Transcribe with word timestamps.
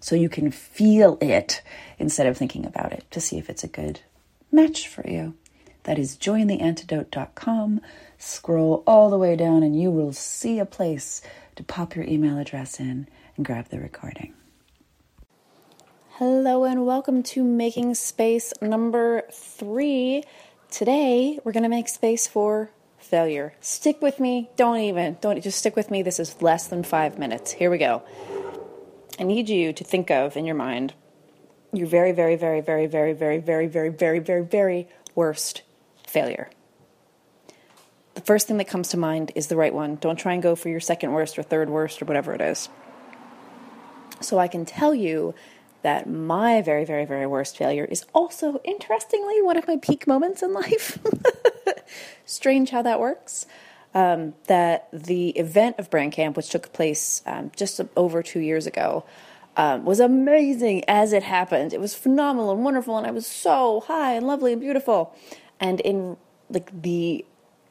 so 0.00 0.14
you 0.14 0.28
can 0.28 0.50
feel 0.50 1.18
it 1.20 1.62
instead 1.98 2.26
of 2.26 2.36
thinking 2.36 2.64
about 2.64 2.92
it 2.92 3.04
to 3.10 3.20
see 3.20 3.38
if 3.38 3.50
it's 3.50 3.64
a 3.64 3.68
good 3.68 4.00
match 4.50 4.88
for 4.88 5.08
you. 5.08 5.34
That 5.84 5.98
is 5.98 6.16
jointheantidote.com. 6.16 7.80
Scroll 8.18 8.82
all 8.86 9.10
the 9.10 9.18
way 9.18 9.36
down 9.36 9.62
and 9.62 9.80
you 9.80 9.90
will 9.90 10.12
see 10.12 10.58
a 10.58 10.66
place 10.66 11.22
to 11.56 11.62
pop 11.62 11.96
your 11.96 12.04
email 12.04 12.38
address 12.38 12.78
in 12.78 13.08
and 13.36 13.46
grab 13.46 13.68
the 13.68 13.80
recording. 13.80 14.34
Hello 16.18 16.64
and 16.64 16.84
welcome 16.84 17.22
to 17.22 17.44
Making 17.44 17.94
Space 17.94 18.52
number 18.60 19.22
three. 19.32 20.24
Today 20.70 21.38
we're 21.44 21.52
going 21.52 21.62
to 21.62 21.68
make 21.68 21.88
space 21.88 22.26
for 22.26 22.70
failure. 22.98 23.54
Stick 23.60 24.02
with 24.02 24.20
me. 24.20 24.50
Don't 24.56 24.78
even. 24.78 25.16
Don't 25.20 25.40
just 25.40 25.58
stick 25.58 25.76
with 25.76 25.90
me. 25.90 26.02
This 26.02 26.18
is 26.18 26.42
less 26.42 26.66
than 26.66 26.82
five 26.82 27.18
minutes. 27.18 27.52
Here 27.52 27.70
we 27.70 27.78
go. 27.78 28.02
I 29.18 29.24
need 29.24 29.48
you 29.48 29.72
to 29.72 29.84
think 29.84 30.10
of 30.10 30.36
in 30.36 30.44
your 30.44 30.54
mind 30.54 30.94
your 31.72 31.86
very, 31.86 32.12
very, 32.12 32.36
very, 32.36 32.60
very, 32.60 32.86
very, 32.86 33.12
very, 33.12 33.40
very, 33.40 33.66
very, 33.66 33.90
very, 33.90 34.20
very, 34.20 34.44
very 34.44 34.88
worst 35.14 35.62
failure. 36.06 36.50
The 38.14 38.20
first 38.22 38.48
thing 38.48 38.56
that 38.56 38.68
comes 38.68 38.88
to 38.88 38.96
mind 38.96 39.32
is 39.34 39.48
the 39.48 39.56
right 39.56 39.74
one. 39.74 39.96
Don't 39.96 40.18
try 40.18 40.32
and 40.32 40.42
go 40.42 40.54
for 40.54 40.68
your 40.68 40.80
second 40.80 41.12
worst 41.12 41.38
or 41.38 41.42
third 41.42 41.68
worst 41.68 42.00
or 42.00 42.06
whatever 42.06 42.34
it 42.34 42.40
is. 42.40 42.68
So 44.20 44.38
I 44.38 44.48
can 44.48 44.64
tell 44.64 44.94
you 44.94 45.34
that 45.82 46.08
my 46.08 46.62
very, 46.62 46.84
very, 46.84 47.04
very 47.04 47.26
worst 47.26 47.56
failure 47.56 47.84
is 47.84 48.04
also, 48.12 48.60
interestingly, 48.64 49.40
one 49.42 49.56
of 49.56 49.68
my 49.68 49.76
peak 49.76 50.06
moments 50.06 50.42
in 50.42 50.52
life. 50.52 50.98
Strange 52.24 52.70
how 52.70 52.82
that 52.82 52.98
works 52.98 53.46
um, 53.94 54.34
that 54.46 54.88
the 54.92 55.30
event 55.30 55.78
of 55.78 55.90
Brand 55.90 56.12
Camp, 56.12 56.36
which 56.36 56.50
took 56.50 56.72
place 56.72 57.22
um, 57.26 57.50
just 57.56 57.80
over 57.96 58.22
two 58.22 58.40
years 58.40 58.66
ago, 58.66 59.04
um, 59.56 59.84
was 59.84 59.98
amazing 59.98 60.84
as 60.86 61.12
it 61.12 61.22
happened. 61.24 61.72
It 61.72 61.80
was 61.80 61.94
phenomenal 61.94 62.52
and 62.52 62.62
wonderful, 62.64 62.96
and 62.96 63.06
I 63.06 63.10
was 63.10 63.26
so 63.26 63.80
high 63.80 64.14
and 64.14 64.26
lovely 64.26 64.52
and 64.52 64.60
beautiful. 64.60 65.16
And 65.58 65.80
in 65.80 66.16
like 66.48 66.70
the 66.82 67.24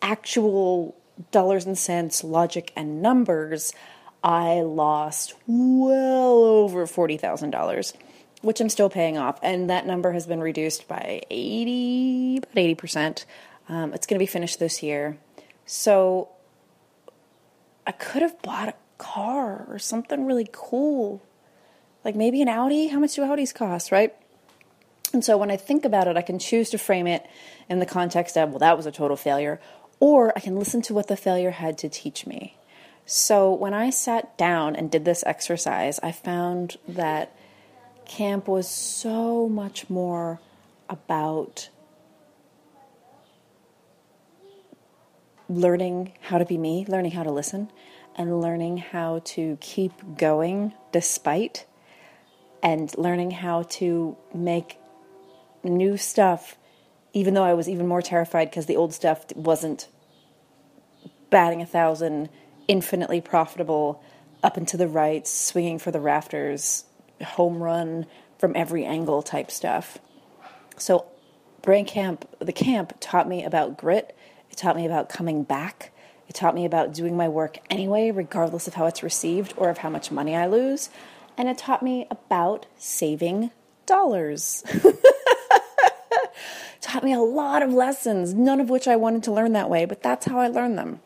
actual 0.00 0.94
dollars 1.30 1.66
and 1.66 1.76
cents, 1.76 2.22
logic 2.22 2.72
and 2.76 3.02
numbers, 3.02 3.72
I 4.22 4.60
lost 4.60 5.34
well 5.46 6.44
over 6.44 6.86
forty 6.86 7.16
thousand 7.16 7.50
dollars, 7.50 7.94
which 8.42 8.60
I'm 8.60 8.68
still 8.68 8.88
paying 8.88 9.18
off, 9.18 9.40
and 9.42 9.68
that 9.68 9.84
number 9.84 10.12
has 10.12 10.26
been 10.26 10.40
reduced 10.40 10.86
by 10.86 11.22
eighty, 11.30 12.36
about 12.38 12.56
eighty 12.56 12.76
percent. 12.76 13.26
Um, 13.68 13.92
it's 13.92 14.06
going 14.06 14.18
to 14.18 14.22
be 14.22 14.26
finished 14.26 14.60
this 14.60 14.82
year. 14.82 15.18
So 15.72 16.28
I 17.86 17.92
could 17.92 18.20
have 18.20 18.42
bought 18.42 18.68
a 18.68 18.74
car 18.98 19.64
or 19.70 19.78
something 19.78 20.26
really 20.26 20.46
cool. 20.52 21.22
Like 22.04 22.14
maybe 22.14 22.42
an 22.42 22.48
Audi. 22.48 22.88
How 22.88 22.98
much 22.98 23.14
do 23.14 23.22
Audis 23.22 23.54
cost, 23.54 23.90
right? 23.90 24.14
And 25.14 25.24
so 25.24 25.38
when 25.38 25.50
I 25.50 25.56
think 25.56 25.86
about 25.86 26.08
it, 26.08 26.18
I 26.18 26.20
can 26.20 26.38
choose 26.38 26.68
to 26.70 26.78
frame 26.78 27.06
it 27.06 27.24
in 27.70 27.78
the 27.78 27.86
context 27.86 28.36
of, 28.36 28.50
well, 28.50 28.58
that 28.58 28.76
was 28.76 28.84
a 28.84 28.92
total 28.92 29.16
failure, 29.16 29.62
or 29.98 30.34
I 30.36 30.40
can 30.40 30.58
listen 30.58 30.82
to 30.82 30.94
what 30.94 31.08
the 31.08 31.16
failure 31.16 31.52
had 31.52 31.78
to 31.78 31.88
teach 31.88 32.26
me. 32.26 32.58
So 33.06 33.50
when 33.50 33.72
I 33.72 33.88
sat 33.88 34.36
down 34.36 34.76
and 34.76 34.90
did 34.90 35.06
this 35.06 35.24
exercise, 35.26 35.98
I 36.02 36.12
found 36.12 36.76
that 36.86 37.34
camp 38.04 38.46
was 38.46 38.68
so 38.68 39.48
much 39.48 39.88
more 39.88 40.38
about 40.90 41.70
learning 45.48 46.12
how 46.20 46.38
to 46.38 46.44
be 46.44 46.58
me, 46.58 46.84
learning 46.88 47.12
how 47.12 47.22
to 47.22 47.30
listen, 47.30 47.70
and 48.16 48.40
learning 48.40 48.78
how 48.78 49.20
to 49.24 49.56
keep 49.60 49.92
going 50.16 50.72
despite, 50.92 51.66
and 52.62 52.96
learning 52.96 53.30
how 53.30 53.62
to 53.64 54.16
make 54.34 54.78
new 55.64 55.96
stuff, 55.96 56.56
even 57.12 57.34
though 57.34 57.44
I 57.44 57.54
was 57.54 57.68
even 57.68 57.86
more 57.86 58.02
terrified 58.02 58.50
because 58.50 58.66
the 58.66 58.76
old 58.76 58.92
stuff 58.94 59.24
wasn't 59.34 59.88
batting 61.30 61.62
a 61.62 61.66
thousand, 61.66 62.28
infinitely 62.68 63.20
profitable, 63.20 64.02
up 64.42 64.56
and 64.56 64.66
to 64.68 64.76
the 64.76 64.88
right, 64.88 65.26
swinging 65.26 65.78
for 65.78 65.90
the 65.90 66.00
rafters, 66.00 66.84
home 67.22 67.62
run 67.62 68.06
from 68.38 68.52
every 68.56 68.84
angle 68.84 69.22
type 69.22 69.50
stuff. 69.50 69.98
So, 70.76 71.06
Brand 71.62 71.86
Camp, 71.86 72.28
the 72.40 72.52
camp 72.52 72.94
taught 73.00 73.28
me 73.28 73.44
about 73.44 73.78
grit 73.78 74.16
it 74.52 74.58
taught 74.58 74.76
me 74.76 74.86
about 74.86 75.08
coming 75.08 75.42
back. 75.42 75.90
It 76.28 76.34
taught 76.34 76.54
me 76.54 76.64
about 76.64 76.92
doing 76.92 77.16
my 77.16 77.28
work 77.28 77.58
anyway, 77.70 78.10
regardless 78.10 78.68
of 78.68 78.74
how 78.74 78.86
it's 78.86 79.02
received 79.02 79.54
or 79.56 79.70
of 79.70 79.78
how 79.78 79.90
much 79.90 80.12
money 80.12 80.36
I 80.36 80.46
lose. 80.46 80.90
And 81.36 81.48
it 81.48 81.58
taught 81.58 81.82
me 81.82 82.06
about 82.10 82.66
saving 82.76 83.50
dollars. 83.86 84.62
taught 86.80 87.02
me 87.02 87.14
a 87.14 87.20
lot 87.20 87.62
of 87.62 87.72
lessons, 87.72 88.34
none 88.34 88.60
of 88.60 88.68
which 88.68 88.86
I 88.86 88.96
wanted 88.96 89.22
to 89.24 89.32
learn 89.32 89.54
that 89.54 89.70
way, 89.70 89.86
but 89.86 90.02
that's 90.02 90.26
how 90.26 90.38
I 90.38 90.48
learned 90.48 90.76
them. 90.76 91.00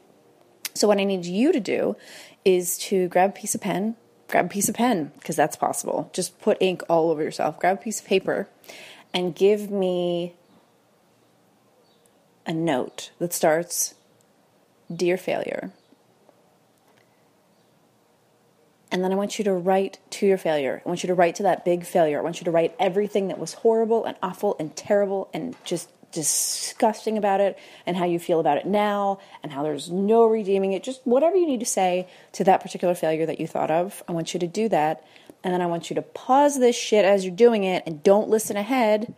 So, 0.75 0.89
what 0.89 0.99
I 0.99 1.05
need 1.05 1.25
you 1.25 1.53
to 1.53 1.61
do 1.61 1.97
is 2.45 2.77
to 2.79 3.09
grab 3.09 3.31
a 3.31 3.33
piece 3.33 3.55
of 3.55 3.61
pen, 3.61 3.97
grab 4.29 4.47
a 4.47 4.49
piece 4.49 4.69
of 4.69 4.75
pen, 4.75 5.13
because 5.19 5.37
that's 5.37 5.57
possible. 5.57 6.11
Just 6.13 6.41
put 6.41 6.59
ink 6.61 6.83
all 6.89 7.11
over 7.11 7.23
yourself, 7.23 7.61
grab 7.61 7.79
a 7.79 7.83
piece 7.83 8.01
of 8.01 8.07
paper, 8.07 8.49
and 9.15 9.35
give 9.35 9.71
me 9.71 10.35
a 12.47 12.53
note 12.53 13.11
that 13.19 13.33
starts 13.33 13.95
Dear 14.95 15.17
Failure. 15.17 15.73
And 18.91 19.03
then 19.03 19.13
I 19.13 19.17
want 19.17 19.39
you 19.39 19.45
to 19.45 19.53
write 19.53 19.99
to 20.11 20.27
your 20.27 20.39
failure. 20.39 20.81
I 20.85 20.89
want 20.89 21.03
you 21.03 21.09
to 21.09 21.15
write 21.15 21.35
to 21.37 21.43
that 21.43 21.65
big 21.65 21.85
failure. 21.85 22.19
I 22.19 22.23
want 22.23 22.41
you 22.41 22.45
to 22.45 22.51
write 22.51 22.75
everything 22.79 23.29
that 23.29 23.39
was 23.39 23.53
horrible 23.53 24.05
and 24.05 24.17
awful 24.23 24.57
and 24.61 24.75
terrible 24.77 25.29
and 25.35 25.57
just 25.65 25.91
disgusting 26.13 27.19
about 27.19 27.41
it 27.41 27.59
and 27.85 27.97
how 27.97 28.05
you 28.05 28.19
feel 28.19 28.41
about 28.41 28.57
it 28.57 28.65
now 28.65 29.19
and 29.43 29.53
how 29.53 29.63
there's 29.65 29.91
no 29.91 30.25
redeeming 30.25 30.73
it. 30.73 30.85
Just 30.85 31.01
whatever 31.05 31.37
you 31.37 31.47
need 31.47 31.61
to 31.61 31.67
say 31.67 32.09
to 32.33 32.45
that 32.45 32.63
particular 32.63 32.95
failure 32.95 33.27
that 33.27 33.41
you 33.41 33.47
thought 33.47 33.71
of. 33.73 34.03
I 34.09 34.13
want 34.13 34.33
you 34.33 34.41
to 34.41 34.47
do 34.47 34.69
that. 34.69 35.05
And 35.43 35.53
then 35.53 35.61
I 35.61 35.67
want 35.67 35.91
you 35.91 35.95
to 35.97 36.03
pause 36.03 36.59
this 36.59 36.77
shit 36.77 37.05
as 37.05 37.25
you're 37.25 37.35
doing 37.35 37.65
it 37.65 37.83
and 37.87 38.03
don't 38.03 38.29
listen 38.31 38.57
ahead 38.57 39.15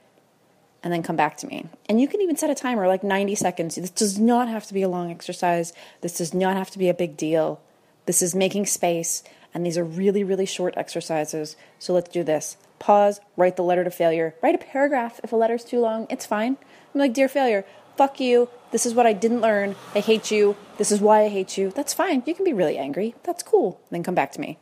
and 0.82 0.92
then 0.92 1.02
come 1.02 1.16
back 1.16 1.36
to 1.38 1.46
me. 1.46 1.66
And 1.88 2.00
you 2.00 2.08
can 2.08 2.20
even 2.20 2.36
set 2.36 2.50
a 2.50 2.54
timer 2.54 2.86
like 2.86 3.02
90 3.02 3.34
seconds. 3.34 3.74
This 3.74 3.90
does 3.90 4.18
not 4.18 4.48
have 4.48 4.66
to 4.66 4.74
be 4.74 4.82
a 4.82 4.88
long 4.88 5.10
exercise. 5.10 5.72
This 6.00 6.18
does 6.18 6.32
not 6.32 6.56
have 6.56 6.70
to 6.70 6.78
be 6.78 6.88
a 6.88 6.94
big 6.94 7.16
deal. 7.16 7.60
This 8.06 8.22
is 8.22 8.34
making 8.34 8.66
space, 8.66 9.22
and 9.52 9.66
these 9.66 9.76
are 9.76 9.84
really, 9.84 10.24
really 10.24 10.46
short 10.46 10.74
exercises. 10.76 11.56
So 11.78 11.92
let's 11.92 12.08
do 12.08 12.24
this. 12.24 12.56
Pause, 12.78 13.20
write 13.36 13.56
the 13.56 13.62
letter 13.62 13.84
to 13.84 13.90
failure. 13.90 14.34
Write 14.40 14.54
a 14.54 14.58
paragraph. 14.58 15.20
If 15.22 15.32
a 15.32 15.36
letter's 15.36 15.64
too 15.64 15.80
long, 15.80 16.06
it's 16.08 16.24
fine. 16.24 16.56
I'm 16.94 17.00
like, 17.00 17.12
Dear 17.12 17.28
failure, 17.28 17.64
fuck 17.96 18.20
you. 18.20 18.48
This 18.70 18.86
is 18.86 18.94
what 18.94 19.06
I 19.06 19.12
didn't 19.12 19.40
learn. 19.40 19.74
I 19.94 20.00
hate 20.00 20.30
you. 20.30 20.56
This 20.76 20.92
is 20.92 21.00
why 21.00 21.22
I 21.22 21.28
hate 21.28 21.58
you. 21.58 21.70
That's 21.70 21.92
fine. 21.92 22.22
You 22.24 22.34
can 22.34 22.44
be 22.44 22.52
really 22.52 22.78
angry. 22.78 23.14
That's 23.24 23.42
cool. 23.42 23.80
Then 23.90 24.02
come 24.02 24.14
back 24.14 24.32
to 24.32 24.40
me. 24.40 24.58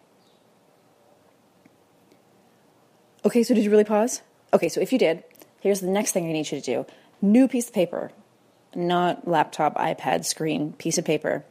Okay, 3.24 3.42
so 3.42 3.54
did 3.54 3.64
you 3.64 3.70
really 3.70 3.84
pause? 3.84 4.22
Okay, 4.54 4.68
so 4.68 4.80
if 4.80 4.92
you 4.92 4.98
did, 4.98 5.24
Here's 5.66 5.80
the 5.80 5.88
next 5.88 6.12
thing 6.12 6.28
I 6.28 6.32
need 6.32 6.48
you 6.52 6.60
to 6.60 6.64
do 6.64 6.86
new 7.20 7.48
piece 7.48 7.66
of 7.66 7.74
paper, 7.74 8.12
not 8.76 9.26
laptop, 9.26 9.74
iPad, 9.74 10.24
screen, 10.24 10.74
piece 10.74 10.96
of 10.96 11.04
paper. 11.04 11.44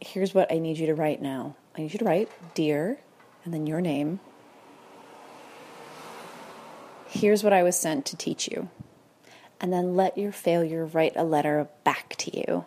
Here's 0.00 0.32
what 0.32 0.50
I 0.50 0.56
need 0.56 0.78
you 0.78 0.86
to 0.86 0.94
write 0.94 1.20
now 1.20 1.54
I 1.76 1.82
need 1.82 1.92
you 1.92 1.98
to 1.98 2.04
write 2.06 2.30
Dear, 2.54 2.98
and 3.44 3.52
then 3.52 3.66
your 3.66 3.82
name. 3.82 4.20
Here's 7.06 7.44
what 7.44 7.52
I 7.52 7.62
was 7.62 7.78
sent 7.78 8.06
to 8.06 8.16
teach 8.16 8.48
you. 8.48 8.70
And 9.60 9.70
then 9.70 9.96
let 9.96 10.16
your 10.16 10.32
failure 10.32 10.86
write 10.86 11.12
a 11.14 11.24
letter 11.24 11.68
back 11.84 12.16
to 12.16 12.34
you. 12.34 12.64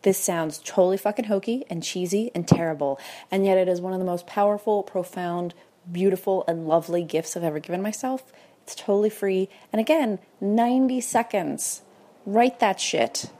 This 0.00 0.16
sounds 0.16 0.62
totally 0.64 0.96
fucking 0.96 1.26
hokey 1.26 1.66
and 1.68 1.82
cheesy 1.82 2.30
and 2.34 2.48
terrible, 2.48 2.98
and 3.30 3.44
yet 3.44 3.58
it 3.58 3.68
is 3.68 3.82
one 3.82 3.92
of 3.92 3.98
the 3.98 4.06
most 4.06 4.26
powerful, 4.26 4.82
profound, 4.82 5.52
beautiful, 5.90 6.42
and 6.48 6.66
lovely 6.66 7.04
gifts 7.04 7.36
I've 7.36 7.44
ever 7.44 7.58
given 7.58 7.82
myself. 7.82 8.32
It's 8.62 8.74
totally 8.74 9.10
free. 9.10 9.48
And 9.72 9.80
again, 9.80 10.18
90 10.40 11.00
seconds. 11.00 11.82
Write 12.24 12.60
that 12.60 12.80
shit. 12.80 13.30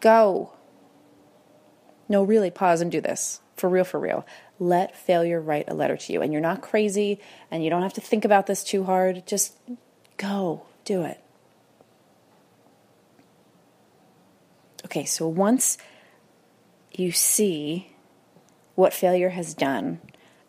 Go. 0.00 0.52
No, 2.08 2.22
really, 2.22 2.50
pause 2.50 2.80
and 2.80 2.92
do 2.92 3.00
this. 3.00 3.40
For 3.56 3.68
real, 3.68 3.84
for 3.84 3.98
real. 3.98 4.26
Let 4.58 4.96
failure 4.96 5.40
write 5.40 5.68
a 5.68 5.74
letter 5.74 5.96
to 5.96 6.12
you. 6.12 6.22
And 6.22 6.32
you're 6.32 6.42
not 6.42 6.60
crazy 6.60 7.20
and 7.50 7.64
you 7.64 7.70
don't 7.70 7.82
have 7.82 7.94
to 7.94 8.00
think 8.00 8.24
about 8.24 8.46
this 8.46 8.62
too 8.62 8.84
hard. 8.84 9.26
Just 9.26 9.54
go. 10.16 10.66
Do 10.84 11.02
it. 11.02 11.20
Okay, 14.84 15.04
so 15.04 15.26
once 15.26 15.78
you 16.92 17.10
see 17.10 17.92
what 18.76 18.94
failure 18.94 19.30
has 19.30 19.52
done 19.52 20.00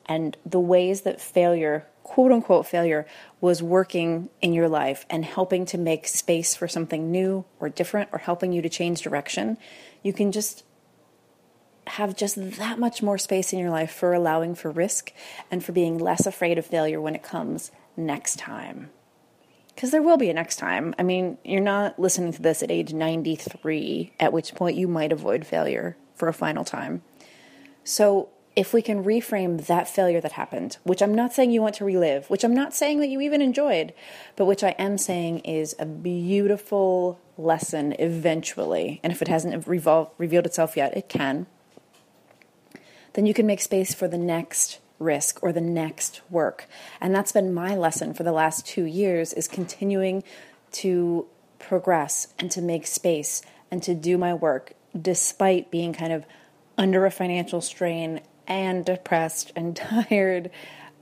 and 0.06 0.38
the 0.46 0.60
ways 0.60 1.02
that 1.02 1.20
failure, 1.20 1.88
quote 2.08 2.32
unquote 2.32 2.66
failure, 2.66 3.06
was 3.42 3.62
working 3.62 4.30
in 4.42 4.54
your 4.54 4.70
life 4.70 5.06
and 5.10 5.26
helping 5.26 5.66
to 5.66 5.78
make 5.78 6.08
space 6.08 6.56
for 6.56 6.68
something 6.68 7.12
new 7.12 7.44
or 7.60 7.68
different 7.68 8.10
or 8.14 8.20
helping 8.20 8.54
you 8.54 8.62
to 8.62 8.70
change 8.70 9.02
direction, 9.02 9.58
you 10.02 10.14
can 10.14 10.32
just 10.32 10.64
have 11.88 12.16
just 12.16 12.58
that 12.58 12.80
much 12.80 13.04
more 13.04 13.18
space 13.18 13.52
in 13.52 13.60
your 13.60 13.70
life 13.70 13.92
for 13.92 14.14
allowing 14.14 14.56
for 14.56 14.72
risk 14.72 15.12
and 15.52 15.64
for 15.64 15.74
being 15.74 15.98
less 15.98 16.26
afraid 16.26 16.58
of 16.58 16.66
failure 16.66 17.02
when 17.02 17.14
it 17.14 17.24
comes 17.24 17.72
next 17.98 18.40
time 18.40 18.90
because 19.76 19.92
there 19.92 20.02
will 20.02 20.18
be 20.18 20.30
a 20.30 20.34
next 20.34 20.56
time. 20.56 20.96
I 20.98 21.04
mean, 21.04 21.38
you're 21.44 21.62
not 21.62 22.00
listening 22.00 22.34
to 22.34 22.42
this 22.42 22.64
at 22.64 22.72
age 22.72 22.94
93, 22.94 24.14
at 24.20 24.34
which 24.34 24.56
point 24.56 24.76
you 24.76 24.88
might 24.88 25.12
avoid 25.12 25.46
failure 25.46 25.96
for 26.16 26.28
a 26.28 26.34
final 26.34 26.64
time. 26.64 27.04
So, 27.84 28.30
if 28.58 28.74
we 28.74 28.82
can 28.82 29.04
reframe 29.04 29.64
that 29.68 29.88
failure 29.88 30.20
that 30.20 30.32
happened, 30.32 30.78
which 30.84 31.04
I'm 31.04 31.14
not 31.14 31.32
saying 31.32 31.52
you 31.52 31.62
want 31.62 31.76
to 31.76 31.86
relive, 31.86 32.28
which 32.28 32.44
I'm 32.44 32.56
not 32.56 32.74
saying 32.74 33.00
that 33.02 33.08
you 33.08 33.22
even 33.22 33.40
enjoyed, 33.40 33.94
but 34.36 34.46
which 34.46 34.64
I 34.64 34.72
am 34.80 34.98
saying 34.98 35.40
is 35.40 35.76
a 35.78 35.86
beautiful 35.86 37.20
lesson 37.38 37.94
eventually, 38.00 39.00
and 39.04 39.14
if 39.14 39.22
it 39.22 39.28
hasn't 39.28 39.66
revol- 39.66 40.10
revealed 40.18 40.48
itself 40.48 40.76
yet, 40.76 40.98
it 40.98 41.08
can, 41.08 41.46
then 43.14 43.28
you 43.28 43.34
can 43.34 43.46
make 43.46 43.62
space 43.62 43.94
for 43.94 44.08
the 44.08 44.18
next 44.18 44.80
risk 44.98 45.38
or 45.44 45.54
the 45.54 45.62
next 45.62 46.22
work. 46.28 46.66
And 47.00 47.14
that's 47.14 47.32
been 47.32 47.54
my 47.54 47.76
lesson 47.76 48.16
for 48.16 48.24
the 48.24 48.32
last 48.32 48.66
2 48.66 48.86
years 48.86 49.34
is 49.34 49.48
continuing 49.48 50.24
to 50.72 51.28
progress 51.60 52.34
and 52.40 52.50
to 52.50 52.62
make 52.64 52.88
space 52.88 53.44
and 53.70 53.84
to 53.84 53.94
do 53.94 54.18
my 54.18 54.34
work 54.34 54.74
despite 55.00 55.70
being 55.70 55.94
kind 55.94 56.12
of 56.12 56.26
under 56.76 57.06
a 57.06 57.12
financial 57.12 57.62
strain 57.62 58.22
and 58.48 58.86
depressed 58.86 59.52
and 59.56 59.76
tired. 60.10 60.50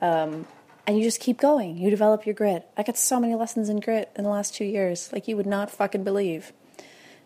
Um, 0.01 0.47
and 0.88 0.97
you 0.97 1.03
just 1.03 1.19
keep 1.19 1.39
going. 1.39 1.77
You 1.77 1.89
develop 1.89 2.25
your 2.25 2.36
grit. 2.36 2.68
I 2.77 2.83
got 2.83 2.97
so 2.97 3.19
many 3.19 3.36
lessons 3.36 3.69
in 3.69 3.80
grit 3.80 4.12
in 4.15 4.24
the 4.24 4.30
last 4.30 4.53
two 4.53 4.65
years, 4.65 5.12
like 5.12 5.27
you 5.27 5.36
would 5.36 5.47
not 5.47 5.71
fucking 5.71 6.03
believe. 6.03 6.53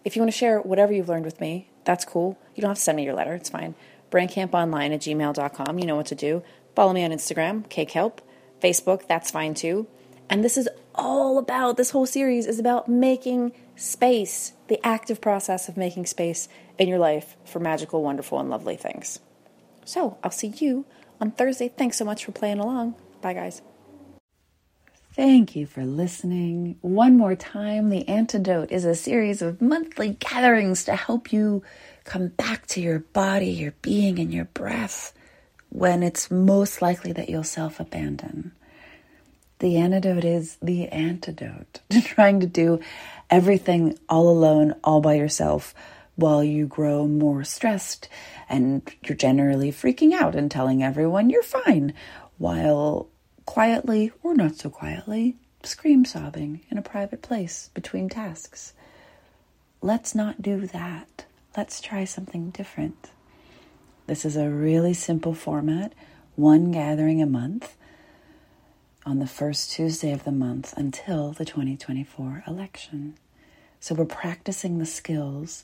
If 0.06 0.16
you 0.16 0.21
want 0.21 0.31
to 0.31 0.38
share 0.38 0.60
whatever 0.62 0.94
you've 0.94 1.10
learned 1.10 1.25
with 1.25 1.42
me, 1.42 1.69
that's 1.83 2.06
cool. 2.06 2.38
You 2.56 2.62
don't 2.62 2.69
have 2.69 2.77
to 2.77 2.83
send 2.83 2.95
me 2.95 3.04
your 3.04 3.13
letter, 3.13 3.33
it's 3.33 3.50
fine. 3.50 3.75
Brandcamponline 4.12 4.94
at 4.94 5.01
gmail.com. 5.01 5.80
You 5.80 5.86
know 5.86 5.95
what 5.95 6.07
to 6.07 6.16
do. 6.16 6.42
Follow 6.75 6.94
me 6.94 7.04
on 7.04 7.12
Instagram, 7.12 7.68
KKelp, 7.68 8.19
Facebook, 8.62 9.07
that's 9.07 9.31
fine 9.31 9.54
too. 9.54 9.88
And 10.30 10.44
this 10.44 10.57
is 10.57 10.69
all 10.95 11.38
about, 11.38 11.75
this 11.75 11.92
whole 11.92 12.06
series 12.06 12.45
is 12.45 12.60
about 12.60 12.88
making 12.88 13.51
space, 13.75 14.54
the 14.68 14.80
active 14.86 15.19
process 15.19 15.68
of 15.68 15.75
making 15.75 16.06
space 16.06 16.48
in 16.77 16.88
your 16.88 17.00
life 17.00 17.36
for 17.45 17.60
magical, 17.60 18.04
wonderful, 18.04 18.39
and 18.39 18.50
lovely 18.50 18.75
things. 18.75 19.19
So 19.90 20.20
I'll 20.24 20.30
see 20.30 20.54
you 20.56 20.86
on 21.20 21.32
Thursday. 21.32 21.68
Thanks 21.68 21.98
so 21.98 22.06
much 22.06 22.24
for 22.24 22.32
playing 22.32 22.60
along. 22.60 22.94
Bye, 23.22 23.34
guys. 23.34 23.64
Thank 25.16 25.56
you 25.56 25.66
for 25.66 25.84
listening. 25.84 26.78
One 26.82 27.18
more 27.18 27.36
time, 27.36 27.90
The 27.90 28.08
Antidote 28.08 28.72
is 28.72 28.86
a 28.86 28.94
series 28.94 29.42
of 29.42 29.64
monthly 29.64 30.10
gatherings 30.20 30.86
to 30.86 30.96
help 30.96 31.34
you 31.34 31.64
come 32.04 32.28
back 32.28 32.68
to 32.68 32.82
your 32.82 33.00
body, 33.00 33.50
your 33.50 33.74
being, 33.82 34.20
and 34.20 34.32
your 34.32 34.46
breath 34.46 35.12
when 35.70 36.04
it's 36.04 36.30
most 36.30 36.84
likely 36.84 37.12
that 37.14 37.28
you'll 37.28 37.44
self 37.44 37.80
abandon. 37.80 38.52
The 39.58 39.78
antidote 39.78 40.24
is 40.24 40.58
the 40.62 40.88
antidote 40.90 41.82
to 41.90 42.02
trying 42.02 42.40
to 42.42 42.48
do 42.48 42.80
everything 43.32 43.98
all 44.08 44.30
alone, 44.30 44.76
all 44.84 45.02
by 45.02 45.16
yourself, 45.16 45.74
while 46.19 46.44
you 46.44 46.68
grow 46.68 47.07
more 47.07 47.44
stressed 47.44 48.10
and 48.50 48.81
you're 49.04 49.16
generally 49.16 49.71
freaking 49.71 50.13
out 50.13 50.36
and 50.36 50.51
telling 50.51 50.83
everyone 50.83 51.30
you're 51.30 51.42
fine, 51.44 51.94
while 52.38 53.07
quietly 53.45 54.12
or 54.21 54.33
not 54.33 54.56
so 54.56 54.69
quietly 54.69 55.38
scream 55.63 56.06
sobbing 56.06 56.62
in 56.69 56.77
a 56.77 56.81
private 56.81 57.21
place 57.21 57.69
between 57.74 58.10
tasks. 58.10 58.74
Let's 59.81 60.13
not 60.13 60.42
do 60.42 60.68
that. 60.68 61.25
Let's 61.56 61.81
try 61.81 62.04
something 62.04 62.50
different. 62.50 63.12
This 64.07 64.25
is 64.25 64.36
a 64.36 64.50
really 64.50 64.94
simple 64.94 65.33
format, 65.33 65.94
one 66.36 66.71
gathering 66.71 67.21
a 67.21 67.25
month 67.25 67.75
on 69.06 69.19
the 69.19 69.27
first 69.27 69.71
Tuesday 69.71 70.12
of 70.12 70.25
the 70.25 70.31
month 70.31 70.74
until 70.75 71.31
the 71.31 71.45
2024 71.45 72.44
election. 72.45 73.16
So 73.80 73.95
we're 73.95 74.06
practicing 74.06 74.77
the 74.77 74.86
skills 74.86 75.63